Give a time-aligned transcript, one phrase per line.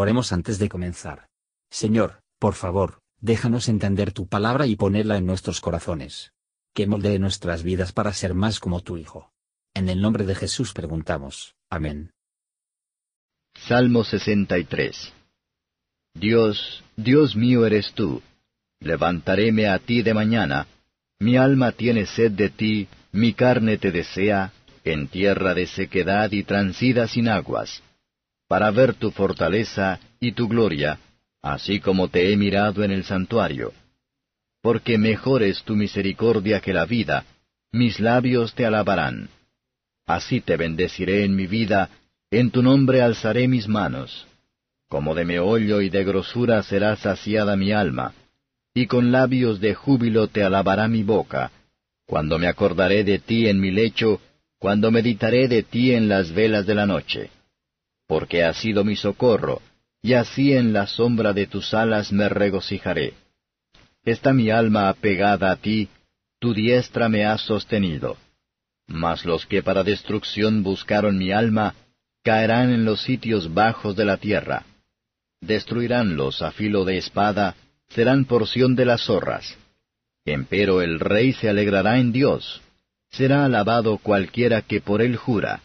[0.00, 1.28] Oremos antes de comenzar.
[1.70, 6.32] Señor, por favor, déjanos entender tu palabra y ponerla en nuestros corazones.
[6.72, 9.30] Que moldee nuestras vidas para ser más como tu Hijo.
[9.74, 11.54] En el nombre de Jesús preguntamos.
[11.68, 12.12] Amén.
[13.68, 15.12] Salmo 63
[16.14, 18.22] Dios, Dios mío eres tú.
[18.80, 20.66] Levantaréme a ti de mañana.
[21.18, 26.42] Mi alma tiene sed de ti, mi carne te desea, en tierra de sequedad y
[26.44, 27.82] transida sin aguas,
[28.50, 30.98] para ver tu fortaleza y tu gloria,
[31.40, 33.72] así como te he mirado en el santuario.
[34.60, 37.24] Porque mejor es tu misericordia que la vida,
[37.70, 39.28] mis labios te alabarán.
[40.04, 41.90] Así te bendeciré en mi vida,
[42.28, 44.26] en tu nombre alzaré mis manos.
[44.88, 48.14] Como de meollo y de grosura será saciada mi alma,
[48.74, 51.52] y con labios de júbilo te alabará mi boca,
[52.04, 54.20] cuando me acordaré de ti en mi lecho,
[54.58, 57.30] cuando meditaré de ti en las velas de la noche.
[58.10, 59.62] Porque has sido mi socorro,
[60.02, 63.14] y así en la sombra de tus alas me regocijaré.
[64.04, 65.88] Está mi alma apegada a ti,
[66.40, 68.16] tu diestra me ha sostenido.
[68.88, 71.76] Mas los que para destrucción buscaron mi alma,
[72.24, 74.66] caerán en los sitios bajos de la tierra.
[75.40, 77.54] Destruiránlos a filo de espada,
[77.90, 79.56] serán porción de las zorras.
[80.24, 82.60] Empero el rey se alegrará en Dios.
[83.08, 85.60] Será alabado cualquiera que por él jura,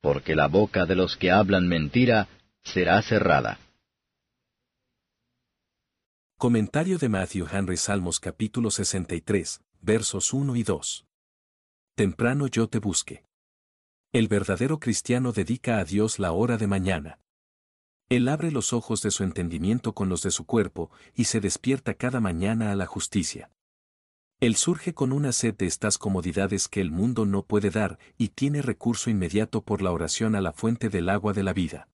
[0.00, 2.28] porque la boca de los que hablan mentira
[2.62, 3.58] será cerrada.
[6.38, 11.06] Comentario de Matthew Henry Salmos capítulo 63, versos 1 y 2.
[11.94, 13.24] Temprano yo te busque.
[14.12, 17.18] El verdadero cristiano dedica a Dios la hora de mañana.
[18.08, 21.94] Él abre los ojos de su entendimiento con los de su cuerpo, y se despierta
[21.94, 23.50] cada mañana a la justicia.
[24.40, 28.28] Él surge con una sed de estas comodidades que el mundo no puede dar, y
[28.28, 31.88] tiene recurso inmediato por la oración a la fuente del agua de la vida.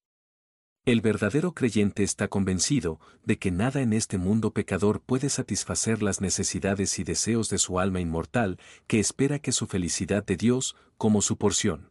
[0.85, 6.21] El verdadero creyente está convencido de que nada en este mundo pecador puede satisfacer las
[6.21, 11.23] necesidades y deseos de su alma inmortal, que espera que su felicidad de Dios, como
[11.23, 11.91] su porción.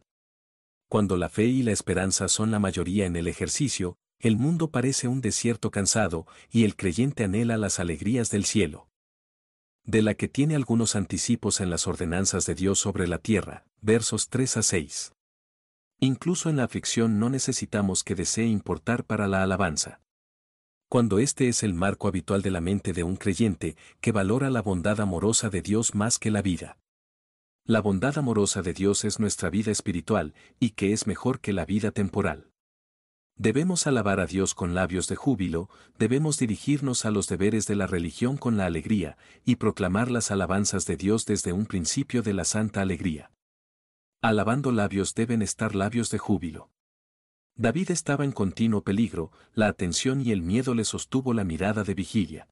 [0.88, 5.06] Cuando la fe y la esperanza son la mayoría en el ejercicio, el mundo parece
[5.06, 8.88] un desierto cansado, y el creyente anhela las alegrías del cielo.
[9.86, 14.28] De la que tiene algunos anticipos en las ordenanzas de Dios sobre la tierra, versos
[14.30, 15.12] 3 a 6.
[16.00, 20.00] Incluso en la aflicción no necesitamos que desee importar para la alabanza.
[20.88, 24.60] Cuando este es el marco habitual de la mente de un creyente que valora la
[24.60, 26.78] bondad amorosa de Dios más que la vida.
[27.64, 31.64] La bondad amorosa de Dios es nuestra vida espiritual y que es mejor que la
[31.64, 32.50] vida temporal.
[33.38, 37.86] Debemos alabar a Dios con labios de júbilo, debemos dirigirnos a los deberes de la
[37.86, 42.44] religión con la alegría, y proclamar las alabanzas de Dios desde un principio de la
[42.44, 43.30] santa alegría.
[44.22, 46.70] Alabando labios deben estar labios de júbilo.
[47.56, 51.92] David estaba en continuo peligro, la atención y el miedo le sostuvo la mirada de
[51.92, 52.48] vigilia.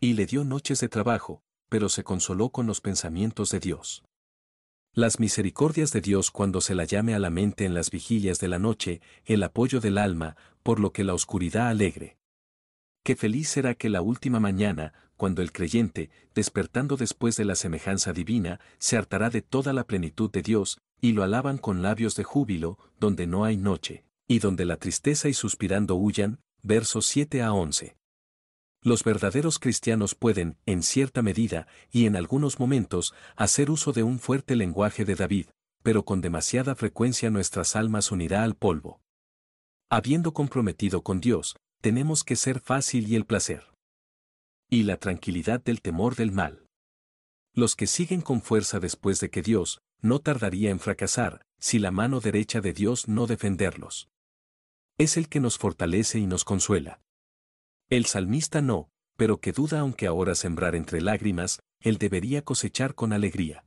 [0.00, 4.04] Y le dio noches de trabajo, pero se consoló con los pensamientos de Dios.
[4.94, 8.48] Las misericordias de Dios cuando se la llame a la mente en las vigilias de
[8.48, 12.16] la noche, el apoyo del alma, por lo que la oscuridad alegre.
[13.04, 18.12] Qué feliz será que la última mañana, cuando el creyente, despertando después de la semejanza
[18.12, 22.24] divina, se hartará de toda la plenitud de Dios, y lo alaban con labios de
[22.24, 27.52] júbilo, donde no hay noche, y donde la tristeza y suspirando huyan, versos 7 a
[27.52, 27.97] 11.
[28.82, 34.18] Los verdaderos cristianos pueden, en cierta medida, y en algunos momentos, hacer uso de un
[34.18, 35.46] fuerte lenguaje de David,
[35.82, 39.00] pero con demasiada frecuencia nuestras almas unirá al polvo.
[39.90, 43.64] Habiendo comprometido con Dios, tenemos que ser fácil y el placer
[44.70, 46.66] y la tranquilidad del temor del mal.
[47.54, 51.90] Los que siguen con fuerza después de que Dios, no tardaría en fracasar, si la
[51.90, 54.08] mano derecha de Dios no defenderlos.
[54.98, 57.00] Es el que nos fortalece y nos consuela.
[57.90, 63.14] El salmista no, pero que duda aunque ahora sembrar entre lágrimas, él debería cosechar con
[63.14, 63.64] alegría.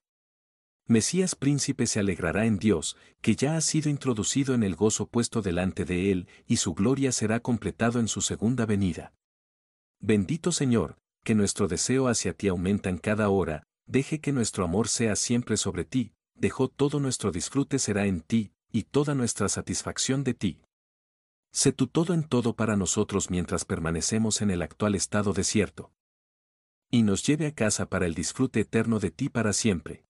[0.87, 5.41] Mesías príncipe se alegrará en Dios, que ya ha sido introducido en el gozo puesto
[5.41, 9.11] delante de él, y su gloria será completado en su segunda venida.
[9.99, 14.87] Bendito Señor, que nuestro deseo hacia ti aumenta en cada hora, deje que nuestro amor
[14.87, 20.23] sea siempre sobre ti, dejó todo nuestro disfrute será en ti, y toda nuestra satisfacción
[20.23, 20.61] de ti.
[21.51, 25.91] Sé tú todo en todo para nosotros mientras permanecemos en el actual estado desierto.
[26.89, 30.05] Y nos lleve a casa para el disfrute eterno de ti para siempre.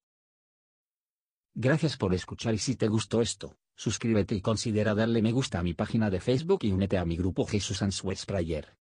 [1.54, 5.64] Gracias por escuchar y si te gustó esto, suscríbete y considera darle me gusta a
[5.64, 8.81] mi página de Facebook y únete a mi grupo Jesús Answers Prayer.